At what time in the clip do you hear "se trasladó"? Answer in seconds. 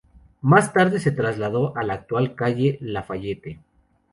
0.99-1.77